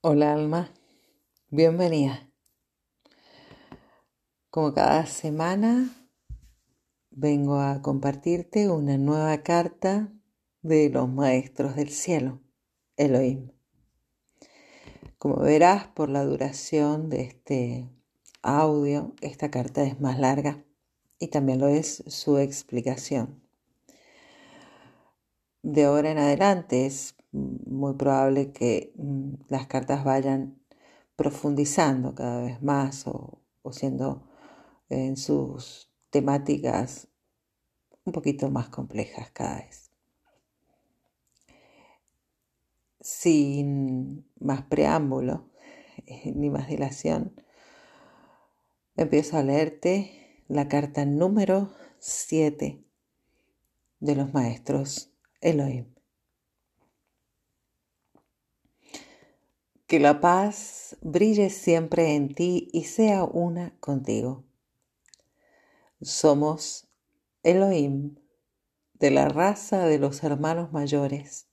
[0.00, 0.72] Hola alma,
[1.50, 2.30] bienvenida.
[4.48, 5.92] Como cada semana
[7.10, 10.12] vengo a compartirte una nueva carta
[10.62, 12.40] de los maestros del cielo,
[12.96, 13.50] Elohim.
[15.18, 17.90] Como verás por la duración de este
[18.40, 20.64] audio, esta carta es más larga
[21.18, 23.42] y también lo es su explicación.
[25.62, 30.58] De ahora en adelante es muy probable que mm, las cartas vayan
[31.16, 34.26] profundizando cada vez más o, siendo
[34.88, 37.08] en sus temáticas
[38.04, 39.90] un poquito más complejas cada vez.
[43.00, 45.50] Sin más preámbulo
[46.24, 47.34] ni más dilación,
[48.96, 52.82] empiezo a leerte la carta número 7
[54.00, 55.97] de los maestros Elohim.
[59.88, 64.44] Que la paz brille siempre en ti y sea una contigo.
[66.02, 66.88] Somos
[67.42, 68.16] Elohim,
[68.92, 71.48] de la raza de los hermanos mayores,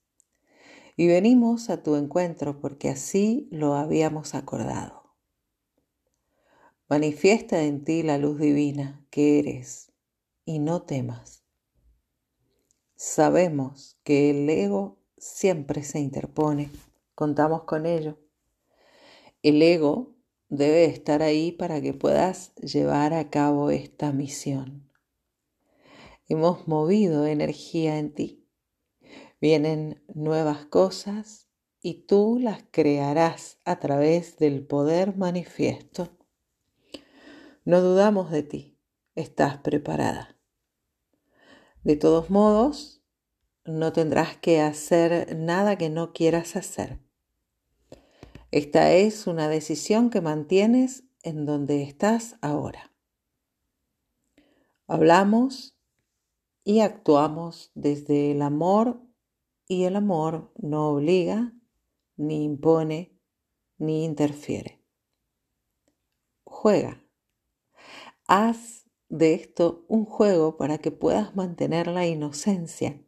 [0.98, 5.14] y venimos a tu encuentro porque así lo habíamos acordado.
[6.90, 9.92] Manifiesta en ti la luz divina que eres
[10.44, 11.42] y no temas.
[12.96, 16.70] Sabemos que el ego siempre se interpone,
[17.14, 18.18] contamos con ello
[19.48, 20.16] el ego
[20.48, 24.90] debe estar ahí para que puedas llevar a cabo esta misión.
[26.28, 28.44] Hemos movido energía en ti.
[29.40, 31.48] Vienen nuevas cosas
[31.80, 36.18] y tú las crearás a través del poder manifiesto.
[37.64, 38.80] No dudamos de ti,
[39.14, 40.36] estás preparada.
[41.84, 43.00] De todos modos,
[43.64, 47.05] no tendrás que hacer nada que no quieras hacer.
[48.56, 52.90] Esta es una decisión que mantienes en donde estás ahora.
[54.86, 55.76] Hablamos
[56.64, 59.02] y actuamos desde el amor
[59.68, 61.52] y el amor no obliga,
[62.16, 63.20] ni impone,
[63.76, 64.82] ni interfiere.
[66.44, 67.04] Juega.
[68.26, 73.04] Haz de esto un juego para que puedas mantener la inocencia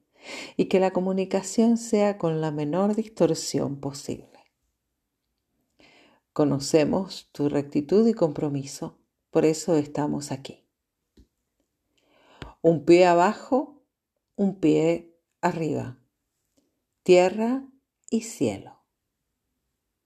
[0.59, 4.38] y que la comunicación sea con la menor distorsión posible.
[6.39, 8.97] Conocemos tu rectitud y compromiso,
[9.31, 10.65] por eso estamos aquí.
[12.63, 13.83] Un pie abajo,
[14.37, 15.99] un pie arriba,
[17.03, 17.69] tierra
[18.09, 18.85] y cielo.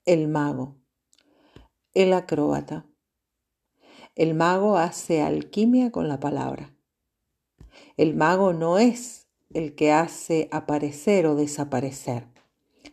[0.07, 0.79] El mago,
[1.93, 2.87] el acróbata.
[4.15, 6.75] El mago hace alquimia con la palabra.
[7.99, 12.27] El mago no es el que hace aparecer o desaparecer.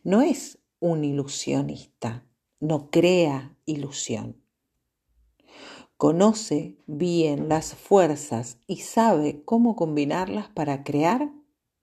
[0.03, 2.28] No es un ilusionista
[2.59, 4.41] no crea ilusión.
[5.97, 11.31] Conoce bien las fuerzas y sabe cómo combinarlas para crear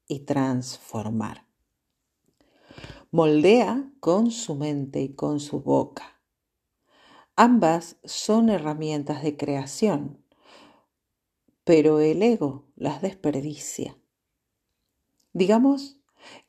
[0.09, 1.47] y transformar.
[3.11, 6.21] Moldea con su mente y con su boca.
[7.37, 10.25] Ambas son herramientas de creación,
[11.65, 13.99] pero el ego las desperdicia.
[15.33, 16.01] Digamos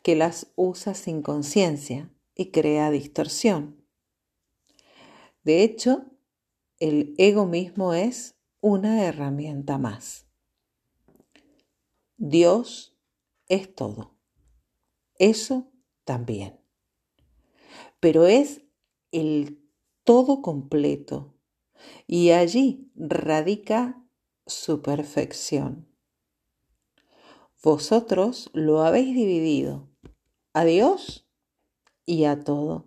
[0.02, 3.87] que las usa sin conciencia y crea distorsión.
[5.48, 6.04] De hecho,
[6.78, 10.28] el ego mismo es una herramienta más.
[12.18, 12.98] Dios
[13.48, 14.20] es todo.
[15.18, 15.72] Eso
[16.04, 16.60] también.
[18.02, 18.66] Pero es
[19.14, 19.66] el
[20.04, 21.34] todo completo
[22.08, 24.06] y allí radica
[24.48, 25.88] su perfección.
[27.64, 29.90] Vosotros lo habéis dividido
[30.52, 31.26] a Dios
[32.06, 32.87] y a todo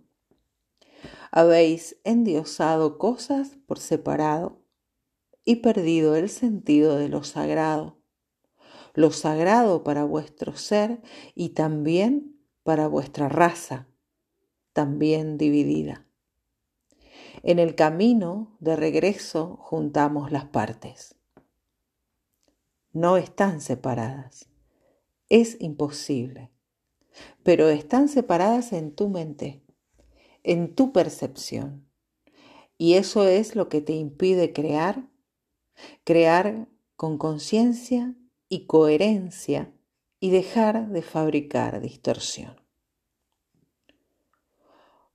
[1.31, 4.63] habéis endiosado cosas por separado
[5.45, 7.99] y perdido el sentido de lo sagrado,
[8.95, 11.01] lo sagrado para vuestro ser
[11.35, 13.89] y también para vuestra raza,
[14.73, 16.07] también dividida.
[17.43, 21.15] En el camino de regreso juntamos las partes.
[22.93, 24.49] No están separadas.
[25.29, 26.51] Es imposible.
[27.43, 29.63] Pero están separadas en tu mente
[30.43, 31.87] en tu percepción.
[32.79, 35.09] Y eso es lo que te impide crear,
[36.05, 38.15] crear con conciencia
[38.49, 39.73] y coherencia
[40.19, 42.57] y dejar de fabricar distorsión.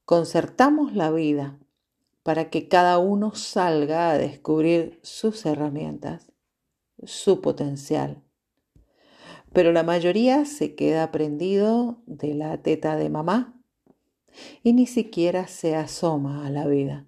[0.05, 1.59] Concertamos la vida
[2.21, 6.31] para que cada uno salga a descubrir sus herramientas,
[7.03, 8.23] su potencial.
[9.53, 13.54] Pero la mayoría se queda prendido de la teta de mamá
[14.63, 17.07] y ni siquiera se asoma a la vida.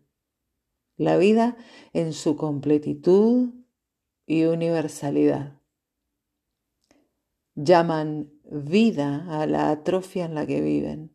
[0.97, 1.57] La vida
[1.93, 3.49] en su completitud
[4.25, 5.61] y universalidad.
[7.55, 11.11] Llaman vida a la atrofia en la que viven.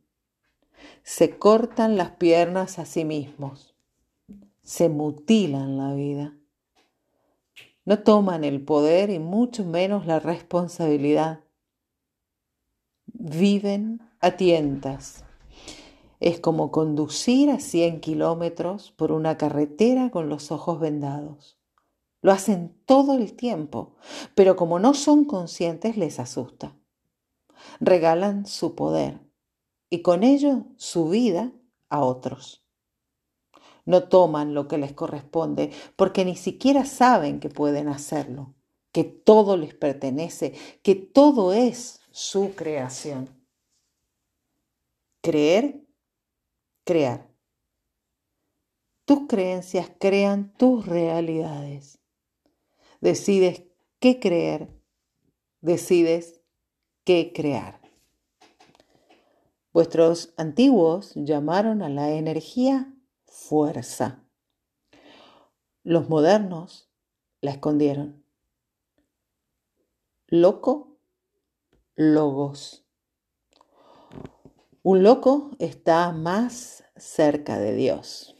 [1.02, 3.74] Se cortan las piernas a sí mismos.
[4.62, 6.36] Se mutilan la vida.
[7.84, 11.40] No toman el poder y mucho menos la responsabilidad.
[13.06, 15.21] Viven a tientas.
[16.22, 21.58] Es como conducir a 100 kilómetros por una carretera con los ojos vendados.
[22.22, 23.96] Lo hacen todo el tiempo,
[24.34, 26.76] pero como no son conscientes les asusta.
[27.80, 29.20] Regalan su poder
[29.90, 31.52] y con ello su vida
[31.90, 32.62] a otros
[33.84, 38.54] no toman lo que les corresponde porque ni siquiera saben que pueden hacerlo,
[38.92, 43.28] que todo les pertenece, que todo es su creación.
[45.20, 45.81] Creer,
[46.84, 47.28] crear.
[49.04, 51.98] Tus creencias crean tus realidades.
[53.00, 53.64] Decides
[53.98, 54.68] qué creer,
[55.60, 56.40] decides
[57.04, 57.80] qué crear.
[59.72, 62.94] Vuestros antiguos llamaron a la energía
[63.24, 64.22] fuerza.
[65.82, 66.90] Los modernos
[67.40, 68.24] la escondieron.
[70.28, 70.98] Loco,
[71.96, 72.86] logos.
[74.84, 78.34] Un loco está más cerca de Dios.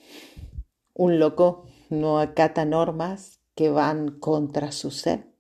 [0.93, 5.33] Un loco no acata normas que van contra su ser.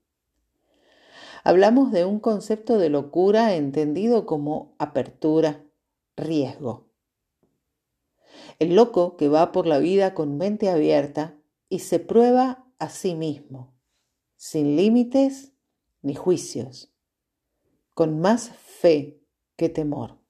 [1.42, 5.64] Hablamos de un concepto de locura entendido como apertura,
[6.16, 6.92] riesgo.
[8.60, 11.36] El loco que va por la vida con mente abierta
[11.68, 13.74] y se prueba a sí mismo,
[14.36, 15.52] sin límites
[16.00, 16.94] ni juicios,
[17.92, 19.20] con más fe
[19.56, 20.21] que temor.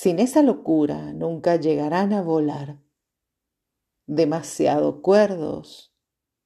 [0.00, 2.78] Sin esa locura nunca llegarán a volar.
[4.06, 5.92] Demasiado cuerdos,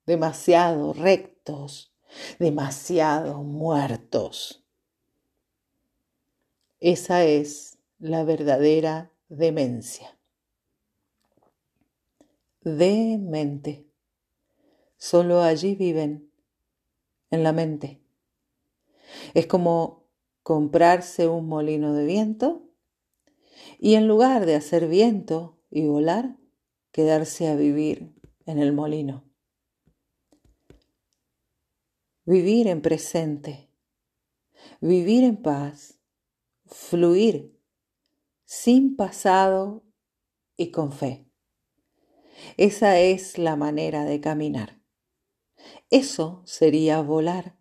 [0.06, 1.94] demasiado rectos,
[2.38, 4.64] demasiado muertos.
[6.80, 10.18] Esa es la verdadera demencia.
[12.62, 13.86] Demente.
[14.96, 16.32] Solo allí viven,
[17.30, 18.02] en la mente.
[19.34, 20.06] Es como
[20.42, 22.71] comprarse un molino de viento
[23.78, 26.36] y en lugar de hacer viento y volar,
[26.92, 28.14] quedarse a vivir
[28.46, 29.24] en el molino.
[32.24, 33.68] Vivir en presente,
[34.80, 35.98] vivir en paz,
[36.66, 37.58] fluir
[38.44, 39.82] sin pasado
[40.56, 41.26] y con fe.
[42.56, 44.80] Esa es la manera de caminar.
[45.90, 47.56] Eso sería volar,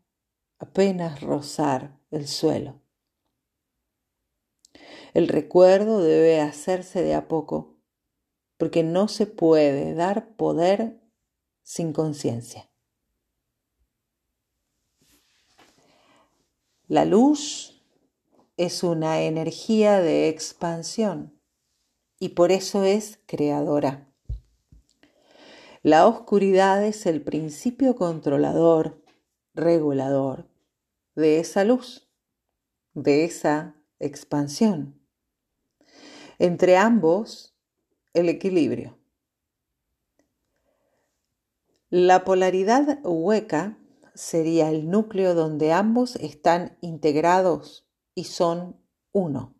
[0.59, 2.80] apenas rozar el suelo.
[5.13, 7.77] El recuerdo debe hacerse de a poco,
[8.57, 11.01] porque no se puede dar poder
[11.63, 12.69] sin conciencia.
[16.87, 17.83] La luz
[18.57, 21.41] es una energía de expansión
[22.19, 24.13] y por eso es creadora.
[25.83, 29.03] La oscuridad es el principio controlador,
[29.55, 30.47] regulador
[31.15, 32.07] de esa luz,
[32.93, 35.00] de esa expansión.
[36.43, 37.53] Entre ambos,
[38.15, 38.97] el equilibrio.
[41.91, 43.77] La polaridad hueca
[44.15, 48.81] sería el núcleo donde ambos están integrados y son
[49.11, 49.53] uno.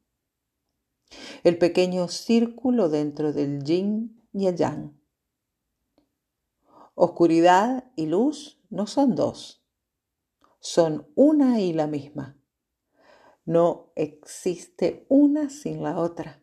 [1.44, 5.00] El pequeño círculo dentro del yin y el yang.
[6.96, 9.64] Oscuridad y luz no son dos,
[10.60, 12.40] son una y la misma.
[13.46, 16.41] No existe una sin la otra.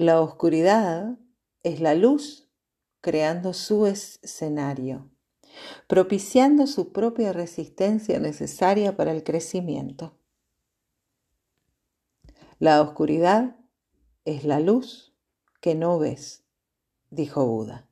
[0.00, 1.18] La oscuridad
[1.64, 2.48] es la luz
[3.00, 5.10] creando su escenario
[5.88, 10.16] propiciando su propia resistencia necesaria para el crecimiento.
[12.60, 13.56] La oscuridad
[14.24, 15.16] es la luz
[15.60, 16.44] que no ves,
[17.10, 17.88] dijo Buda.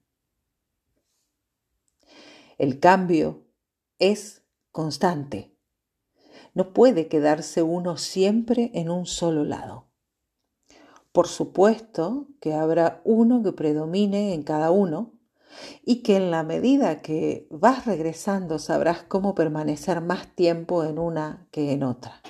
[2.57, 3.43] El cambio
[3.99, 5.57] es constante.
[6.55, 9.86] No puede quedarse uno siempre en un solo lado.
[11.17, 15.15] Por supuesto que habrá uno que predomine en cada uno,
[15.83, 21.49] y que en la medida que vas regresando sabrás cómo permanecer más tiempo en una
[21.53, 22.21] que en otra.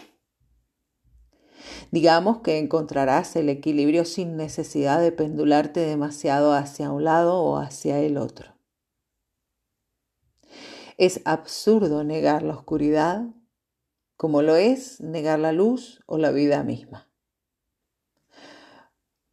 [1.90, 7.98] Digamos que encontrarás el equilibrio sin necesidad de pendularte demasiado hacia un lado o hacia
[7.98, 8.54] el otro.
[10.96, 13.24] Es absurdo negar la oscuridad
[14.16, 17.10] como lo es negar la luz o la vida misma.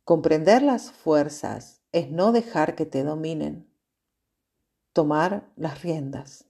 [0.06, 3.74] Comprender las fuerzas es no dejar que te dominen,
[4.92, 6.46] tomar las riendas.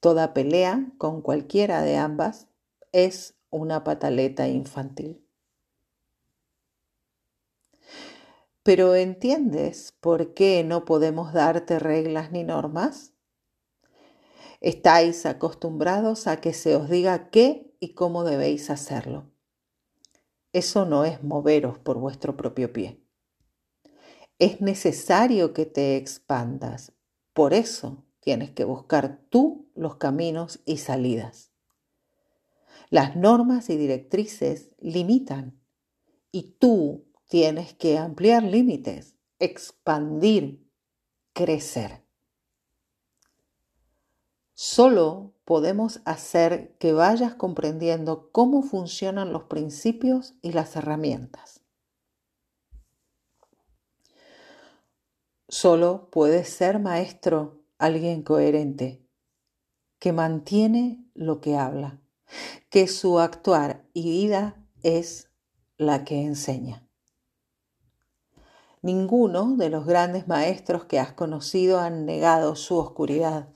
[0.00, 2.48] Toda pelea con cualquiera de ambas
[2.92, 5.26] es una pataleta infantil.
[8.62, 13.14] Pero ¿entiendes por qué no podemos darte reglas ni normas?
[14.60, 19.30] Estáis acostumbrados a que se os diga qué y cómo debéis hacerlo.
[20.58, 23.00] Eso no es moveros por vuestro propio pie.
[24.40, 26.94] Es necesario que te expandas.
[27.32, 31.52] Por eso tienes que buscar tú los caminos y salidas.
[32.90, 35.62] Las normas y directrices limitan
[36.32, 40.68] y tú tienes que ampliar límites, expandir,
[41.34, 42.04] crecer.
[44.54, 51.62] Solo podemos hacer que vayas comprendiendo cómo funcionan los principios y las herramientas.
[55.48, 59.02] Solo puede ser maestro alguien coherente,
[59.98, 61.98] que mantiene lo que habla,
[62.68, 65.30] que su actuar y vida es
[65.78, 66.86] la que enseña.
[68.82, 73.48] Ninguno de los grandes maestros que has conocido han negado su oscuridad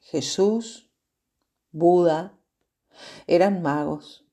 [0.00, 0.91] Jesús,
[1.72, 2.38] Buda,
[3.26, 4.26] eran magos,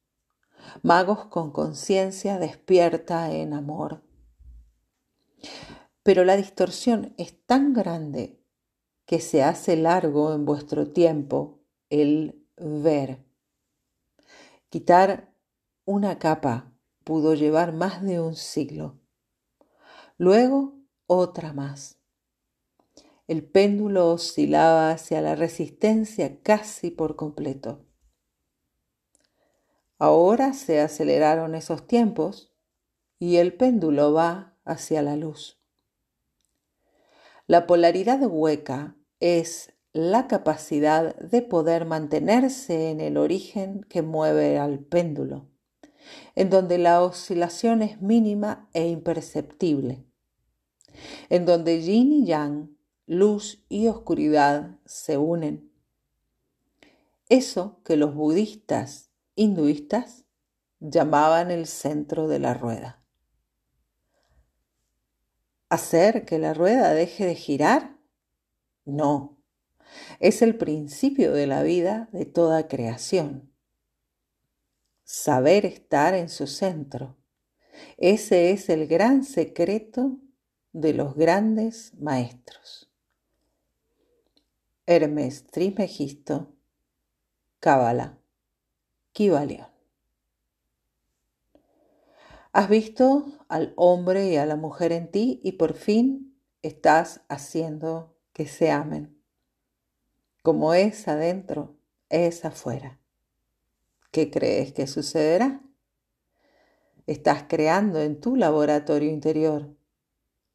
[0.81, 4.03] magos con conciencia despierta en amor.
[6.03, 8.43] Pero la distorsión es tan grande
[9.05, 13.25] que se hace largo en vuestro tiempo el ver.
[14.69, 15.33] Quitar
[15.85, 16.73] una capa
[17.05, 18.99] pudo llevar más de un siglo.
[20.17, 20.75] Luego
[21.07, 21.98] otra más
[23.29, 27.85] el péndulo oscilaba hacia la resistencia casi por completo.
[29.99, 32.51] Ahora se aceleraron esos tiempos
[33.19, 35.61] y el péndulo va hacia la luz.
[37.45, 44.79] La polaridad hueca es la capacidad de poder mantenerse en el origen que mueve al
[44.79, 45.51] péndulo,
[46.33, 50.03] en donde la oscilación es mínima e imperceptible,
[51.29, 52.78] en donde yin y yang
[53.09, 55.73] luz y oscuridad se unen.
[57.27, 60.25] Eso que los budistas hinduistas
[60.79, 63.03] llamaban el centro de la rueda.
[65.69, 67.97] ¿Hacer que la rueda deje de girar?
[68.85, 69.41] No,
[70.19, 73.51] es el principio de la vida de toda creación.
[75.03, 77.17] Saber estar en su centro.
[77.97, 80.19] Ese es el gran secreto
[80.73, 82.88] de los grandes maestros.
[84.91, 86.51] Hermes Trismegisto,
[87.59, 88.17] Cábala,
[89.11, 89.67] Kibalión.
[92.53, 98.17] Has visto al hombre y a la mujer en ti y por fin estás haciendo
[98.33, 99.15] que se amen.
[100.41, 101.77] Como es adentro,
[102.09, 102.99] es afuera.
[104.09, 105.61] ¿Qué crees que sucederá?
[107.05, 109.69] Estás creando en tu laboratorio interior.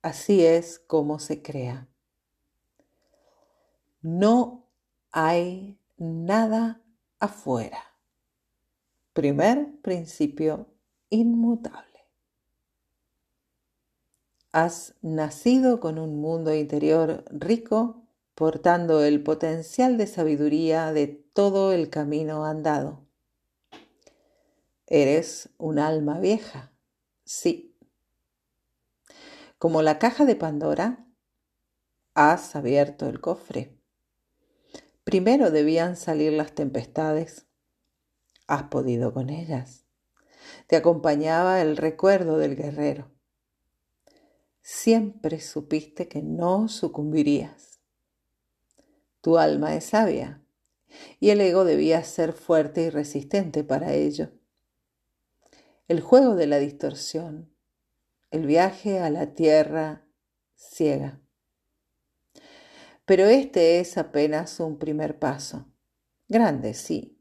[0.03, 1.89] Así es como se crea.
[4.05, 4.69] No
[5.13, 6.83] hay nada
[7.21, 7.83] afuera.
[9.15, 10.67] Primer principio
[11.09, 12.07] inmutable.
[14.53, 21.89] Has nacido con un mundo interior rico, portando el potencial de sabiduría de todo el
[21.89, 23.07] camino andado.
[24.87, 26.73] Eres un alma vieja,
[27.25, 27.75] sí.
[29.57, 31.07] Como la caja de Pandora,
[32.13, 33.79] has abierto el cofre
[35.05, 37.47] Primero debían salir las tempestades.
[38.47, 39.85] Has podido con ellas.
[40.67, 43.11] Te acompañaba el recuerdo del guerrero.
[44.63, 47.81] Siempre supiste que no sucumbirías.
[49.21, 50.43] Tu alma es sabia
[51.21, 54.31] y el ego debía ser fuerte y resistente para ello.
[55.87, 57.55] El juego de la distorsión,
[58.31, 60.07] el viaje a la tierra
[60.57, 61.24] ciega.
[63.07, 65.67] Pero este es apenas un primer paso.
[66.29, 67.21] Grande, sí,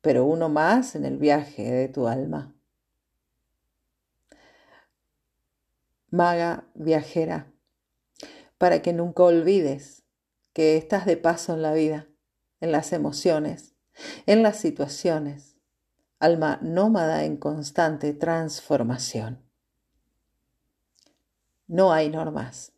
[0.00, 2.54] pero uno más en el viaje de tu alma.
[6.10, 7.52] Maga viajera,
[8.56, 10.04] para que nunca olvides
[10.52, 12.08] que estás de paso en la vida,
[12.60, 13.74] en las emociones,
[14.26, 15.56] en las situaciones,
[16.20, 19.42] alma nómada en constante transformación.
[21.66, 22.72] No hay normas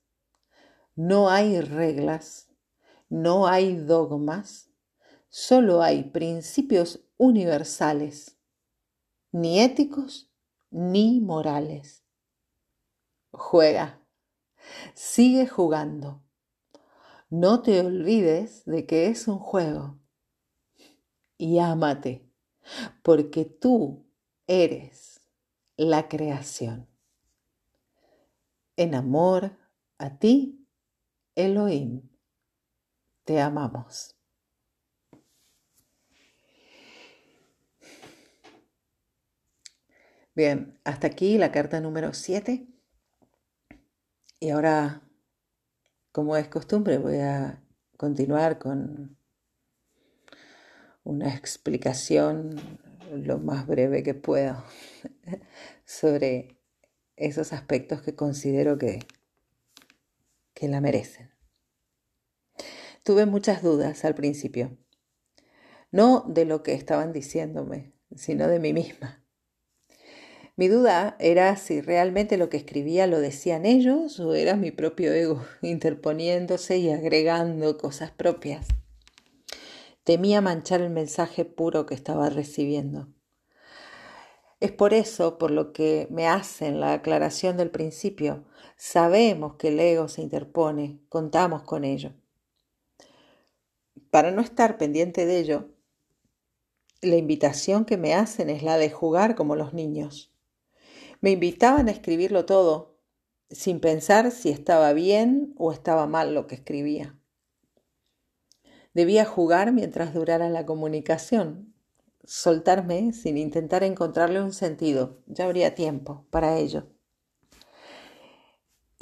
[0.94, 2.48] no hay reglas,
[3.08, 4.70] no hay dogmas,
[5.28, 8.36] solo hay principios universales,
[9.30, 10.30] ni éticos
[10.70, 12.04] ni morales.
[13.30, 14.02] Juega,
[14.94, 16.22] sigue jugando.
[17.30, 19.98] No te olvides de que es un juego.
[21.38, 22.30] Y ámate,
[23.02, 24.06] porque tú
[24.46, 25.20] eres
[25.76, 26.88] la creación.
[28.76, 29.56] En amor
[29.98, 30.61] a ti,
[31.34, 32.02] Elohim,
[33.24, 34.16] te amamos.
[40.34, 42.66] Bien, hasta aquí la carta número 7.
[44.40, 45.02] Y ahora,
[46.10, 47.62] como es costumbre, voy a
[47.96, 49.16] continuar con
[51.04, 52.56] una explicación
[53.10, 54.64] lo más breve que puedo
[55.84, 56.58] sobre
[57.16, 59.00] esos aspectos que considero que,
[60.62, 61.28] que la merecen.
[63.02, 64.78] Tuve muchas dudas al principio,
[65.90, 69.26] no de lo que estaban diciéndome, sino de mí misma.
[70.54, 75.12] Mi duda era si realmente lo que escribía lo decían ellos o era mi propio
[75.12, 78.68] ego interponiéndose y agregando cosas propias.
[80.04, 83.08] Temía manchar el mensaje puro que estaba recibiendo.
[84.60, 88.44] Es por eso por lo que me hacen la aclaración del principio.
[88.76, 92.12] Sabemos que el ego se interpone, contamos con ello.
[94.10, 95.68] Para no estar pendiente de ello,
[97.00, 100.32] la invitación que me hacen es la de jugar como los niños
[101.22, 102.98] me invitaban a escribirlo todo,
[103.48, 107.16] sin pensar si estaba bien o estaba mal lo que escribía.
[108.92, 111.72] Debía jugar mientras durara la comunicación,
[112.24, 115.22] soltarme sin intentar encontrarle un sentido.
[115.26, 116.91] Ya habría tiempo para ello.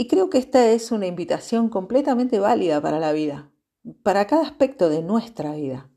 [0.00, 3.52] Y creo que esta es una invitación completamente válida para la vida,
[4.02, 5.90] para cada aspecto de nuestra vida.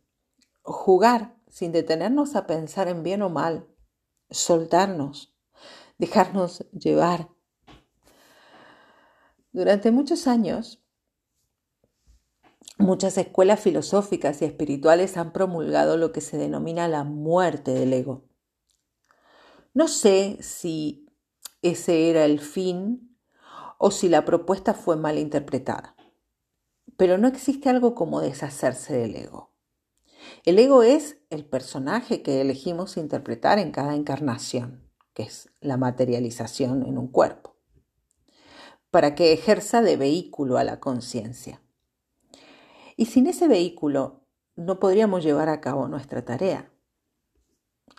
[0.62, 3.66] Jugar sin detenernos a pensar en bien o mal,
[4.30, 5.34] soltarnos,
[5.98, 7.30] dejarnos llevar.
[9.54, 10.84] Durante muchos años,
[12.78, 18.26] muchas escuelas filosóficas y espirituales han promulgado lo que se denomina la muerte del ego.
[19.74, 21.08] No sé si
[21.62, 23.13] ese era el fin
[23.86, 25.98] o si la propuesta fue mal interpretada,
[26.96, 29.52] pero no existe algo como deshacerse del ego.
[30.46, 36.86] El ego es el personaje que elegimos interpretar en cada encarnación que es la materialización
[36.86, 37.58] en un cuerpo,
[38.90, 41.62] para que ejerza de vehículo a la conciencia.
[42.96, 44.22] Y sin ese vehículo
[44.56, 46.72] no podríamos llevar a cabo nuestra tarea.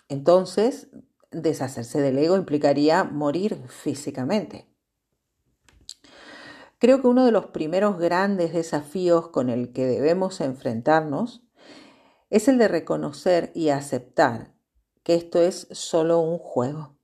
[0.09, 0.89] Entonces,
[1.29, 4.74] deshacerse del ego implicaría morir físicamente.
[6.85, 11.41] Creo que uno de los primeros grandes desafíos con el que debemos enfrentarnos
[12.29, 14.53] es el de reconocer y aceptar
[15.01, 16.95] que esto es solo un juego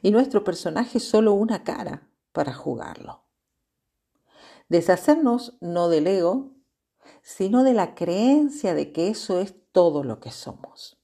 [0.00, 3.26] y nuestro personaje solo una cara para jugarlo.
[4.70, 6.54] Deshacernos no del ego,
[7.20, 10.98] sino de la creencia de que eso es todo lo que somos.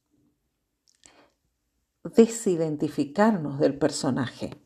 [2.03, 4.63] Desidentificarnos del personaje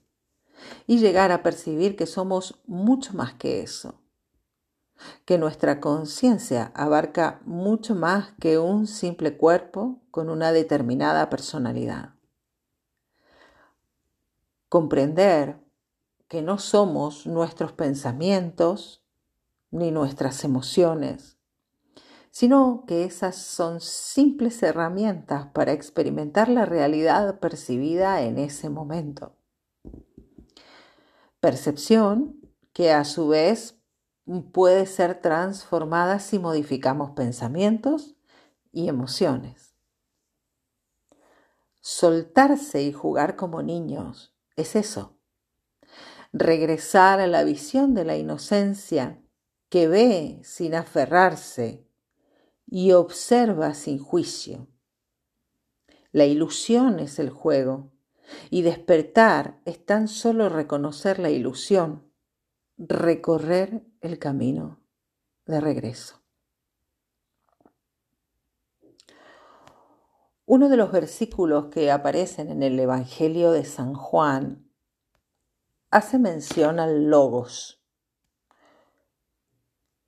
[0.86, 4.00] y llegar a percibir que somos mucho más que eso,
[5.24, 12.18] que nuestra conciencia abarca mucho más que un simple cuerpo con una determinada personalidad
[14.68, 15.64] comprender
[16.28, 19.02] que no somos nuestros pensamientos
[19.70, 21.38] ni nuestras emociones,
[22.30, 29.37] sino que esas son simples herramientas para experimentar la realidad percibida en ese momento.
[31.40, 32.40] Percepción
[32.72, 33.78] que a su vez
[34.52, 38.16] puede ser transformada si modificamos pensamientos
[38.72, 39.74] y emociones.
[41.80, 45.16] Soltarse y jugar como niños es eso.
[46.32, 49.22] Regresar a la visión de la inocencia
[49.68, 51.86] que ve sin aferrarse
[52.66, 54.66] y observa sin juicio.
[56.10, 57.92] La ilusión es el juego
[58.50, 62.12] y despertar es tan solo reconocer la ilusión,
[62.76, 64.80] recorrer el camino
[65.46, 66.22] de regreso.
[70.46, 74.70] Uno de los versículos que aparecen en el Evangelio de San Juan
[75.90, 77.82] hace mención al logos.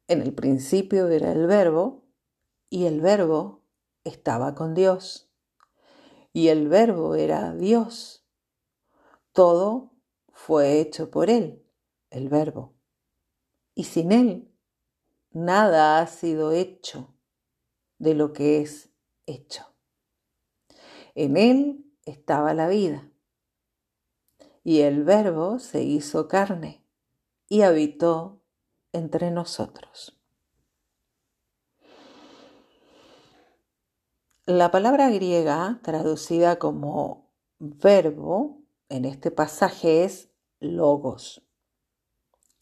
[0.08, 2.06] En el principio era el verbo
[2.70, 3.64] y el verbo
[4.04, 5.29] estaba con Dios
[6.32, 8.24] y el verbo era Dios.
[9.32, 9.92] Todo
[10.32, 11.64] fue hecho por Él,
[12.10, 12.74] el verbo.
[13.74, 14.50] Y sin Él,
[15.30, 17.14] nada ha sido hecho
[17.98, 18.90] de lo que es
[19.26, 19.74] hecho.
[21.14, 23.10] En él estaba la vida,
[24.64, 26.84] y el verbo se hizo carne
[27.48, 28.42] y habitó
[28.92, 30.19] entre nosotros.
[34.50, 38.58] La palabra griega traducida como verbo
[38.88, 41.46] en este pasaje es logos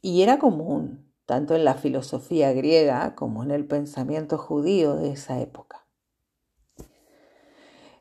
[0.02, 5.40] y era común tanto en la filosofía griega como en el pensamiento judío de esa
[5.40, 5.86] época.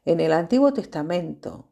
[0.04, 1.69] En el Antiguo Testamento,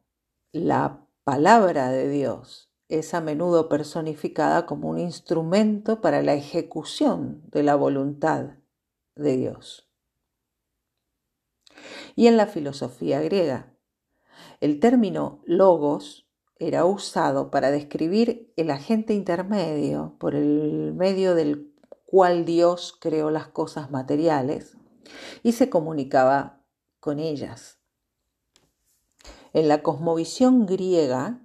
[0.53, 7.63] la palabra de Dios es a menudo personificada como un instrumento para la ejecución de
[7.63, 8.51] la voluntad
[9.15, 9.84] de Dios
[12.15, 13.73] y en la filosofía griega.
[14.61, 21.73] El término logos era usado para describir el agente intermedio por el medio del
[22.05, 24.77] cual Dios creó las cosas materiales
[25.43, 26.63] y se comunicaba
[26.99, 27.79] con ellas.
[29.53, 31.41] En la cosmovisión griega,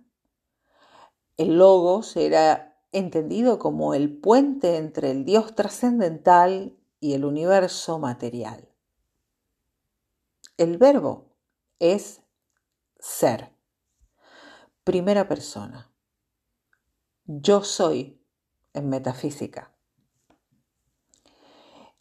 [1.36, 8.69] el logos era entendido como el puente entre el Dios trascendental y el universo material.
[10.60, 11.38] El verbo
[11.78, 12.20] es
[12.98, 13.50] ser.
[14.84, 15.90] Primera persona.
[17.24, 18.22] Yo soy
[18.74, 19.74] en metafísica.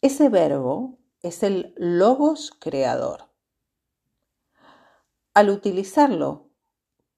[0.02, 3.30] Ese verbo es el logos creador.
[5.32, 6.50] Al utilizarlo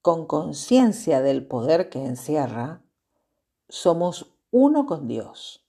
[0.00, 2.84] con conciencia del poder que encierra,
[3.68, 5.66] somos uno con Dios.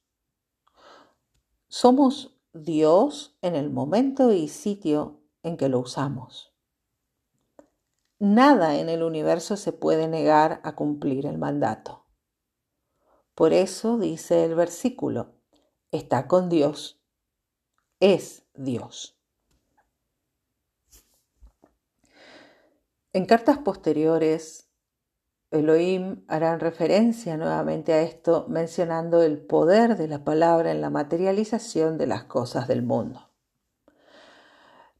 [1.67, 6.53] Somos Dios en el momento y sitio en que lo usamos.
[8.19, 12.05] Nada en el universo se puede negar a cumplir el mandato.
[13.35, 15.35] Por eso dice el versículo,
[15.91, 17.01] está con Dios,
[17.99, 19.17] es Dios.
[23.11, 24.69] En cartas posteriores,
[25.51, 31.97] Elohim hará referencia nuevamente a esto mencionando el poder de la palabra en la materialización
[31.97, 33.32] de las cosas del mundo.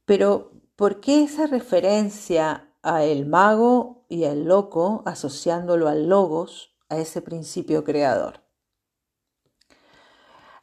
[0.05, 6.97] Pero, ¿por qué esa referencia a el mago y al loco asociándolo al logos, a
[6.97, 8.41] ese principio creador?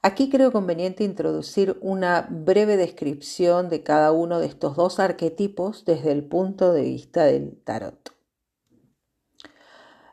[0.02, 6.12] Aquí creo conveniente introducir una breve descripción de cada uno de estos dos arquetipos desde
[6.12, 8.14] el punto de vista del tarot.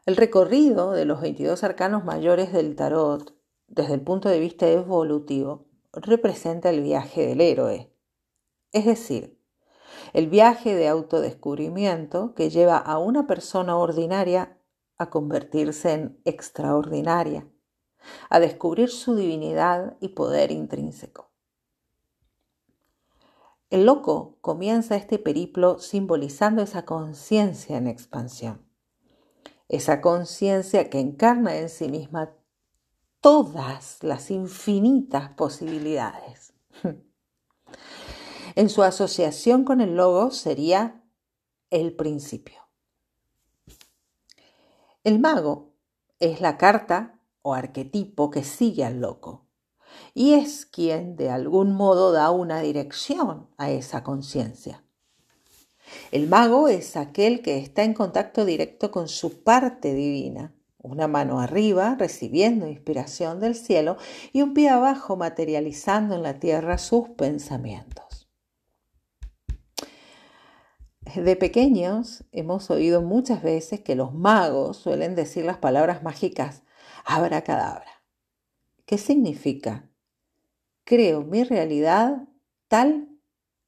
[0.05, 3.33] El recorrido de los 22 arcanos mayores del tarot,
[3.67, 7.96] desde el punto de vista evolutivo, representa el viaje del héroe,
[8.71, 9.38] es decir,
[10.13, 14.58] el viaje de autodescubrimiento que lleva a una persona ordinaria
[14.97, 17.47] a convertirse en extraordinaria,
[18.30, 21.32] a descubrir su divinidad y poder intrínseco.
[23.69, 28.65] El loco comienza este periplo simbolizando esa conciencia en expansión,
[29.67, 32.34] esa conciencia que encarna en sí misma
[33.19, 36.53] todas las infinitas posibilidades.
[38.57, 41.03] En su asociación con el logo sería
[41.69, 42.57] el principio.
[45.03, 45.75] El mago
[46.19, 49.45] es la carta o arquetipo que sigue al loco
[50.15, 54.83] y es quien de algún modo da una dirección a esa conciencia.
[56.11, 61.41] El mago es aquel que está en contacto directo con su parte divina, una mano
[61.41, 63.97] arriba recibiendo inspiración del cielo
[64.33, 68.06] y un pie abajo materializando en la tierra sus pensamientos.
[71.15, 76.63] De pequeños hemos oído muchas veces que los magos suelen decir las palabras mágicas
[77.05, 78.03] abracadabra.
[78.85, 79.89] ¿Qué significa?
[80.83, 82.27] Creo mi realidad
[82.67, 83.09] tal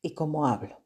[0.01, 0.81] y como hablo.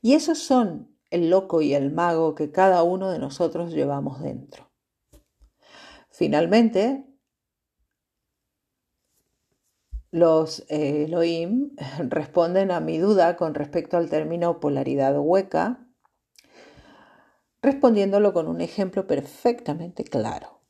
[0.00, 4.70] Y esos son el loco y el mago que cada uno de nosotros llevamos dentro.
[6.10, 7.06] Finalmente,
[10.14, 15.88] los eh, Elohim responden a mi duda con respecto al término polaridad hueca,
[17.60, 20.60] respondiéndolo con un ejemplo perfectamente claro.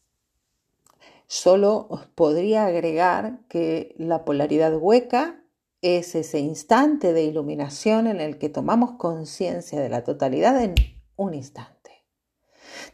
[1.27, 5.45] Solo podría agregar que la polaridad hueca
[5.83, 10.75] es ese instante de iluminación en el que tomamos conciencia de la totalidad en
[11.17, 12.07] un instante.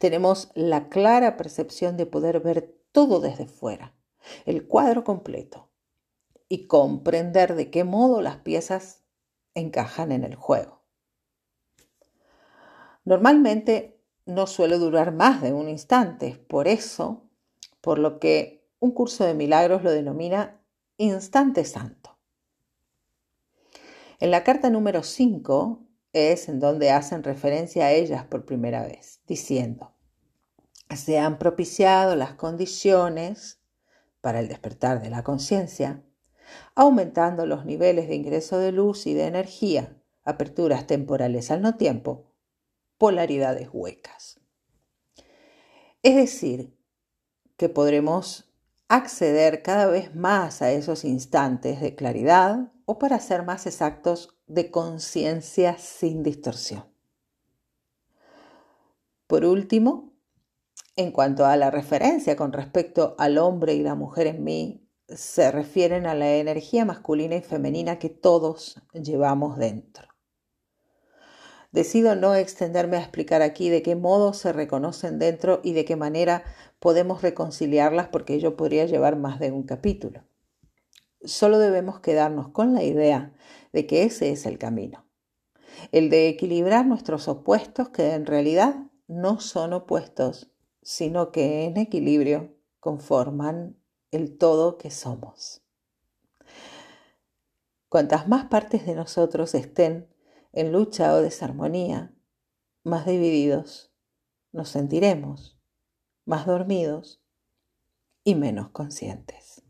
[0.00, 3.94] Tenemos la clara percepción de poder ver todo desde fuera,
[4.46, 5.69] el cuadro completo
[6.50, 9.04] y comprender de qué modo las piezas
[9.54, 10.82] encajan en el juego.
[13.04, 17.22] Normalmente no suele durar más de un instante, por eso,
[17.80, 20.60] por lo que un curso de milagros lo denomina
[20.96, 22.18] instante santo.
[24.18, 29.20] En la carta número 5 es en donde hacen referencia a ellas por primera vez,
[29.28, 29.94] diciendo,
[30.96, 33.60] se han propiciado las condiciones
[34.20, 36.02] para el despertar de la conciencia,
[36.74, 42.26] aumentando los niveles de ingreso de luz y de energía, aperturas temporales al no tiempo,
[42.98, 44.40] polaridades huecas.
[46.02, 46.76] Es decir,
[47.56, 48.50] que podremos
[48.88, 54.70] acceder cada vez más a esos instantes de claridad o, para ser más exactos, de
[54.70, 56.84] conciencia sin distorsión.
[59.26, 60.12] Por último,
[60.96, 65.50] en cuanto a la referencia con respecto al hombre y la mujer en mí, se
[65.50, 70.08] refieren a la energía masculina y femenina que todos llevamos dentro.
[71.72, 75.94] Decido no extenderme a explicar aquí de qué modo se reconocen dentro y de qué
[75.94, 76.42] manera
[76.80, 80.24] podemos reconciliarlas porque ello podría llevar más de un capítulo.
[81.22, 83.34] Solo debemos quedarnos con la idea
[83.72, 85.06] de que ese es el camino,
[85.92, 90.50] el de equilibrar nuestros opuestos que en realidad no son opuestos,
[90.82, 93.79] sino que en equilibrio conforman
[94.10, 95.62] el todo que somos.
[97.88, 100.08] Cuantas más partes de nosotros estén
[100.52, 102.14] en lucha o desarmonía,
[102.84, 103.92] más divididos
[104.52, 105.58] nos sentiremos,
[106.24, 107.22] más dormidos
[108.24, 109.62] y menos conscientes.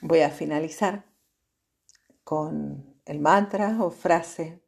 [0.00, 1.06] Voy a finalizar
[2.24, 4.62] con el mantra o frase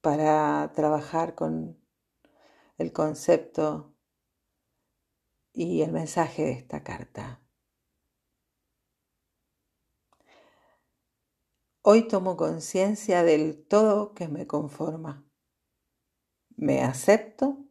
[0.00, 1.78] para trabajar con
[2.78, 3.94] el concepto
[5.52, 7.40] y el mensaje de esta carta.
[11.82, 15.24] Hoy tomo conciencia del todo que me conforma.
[16.56, 17.64] Me acepto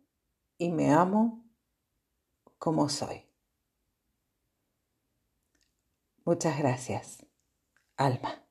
[0.57, 1.47] y me amo
[2.57, 3.29] como soy.
[6.25, 7.25] Muchas gracias,
[7.95, 8.48] alma.